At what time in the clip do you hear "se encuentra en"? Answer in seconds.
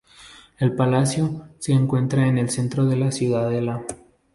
1.59-2.39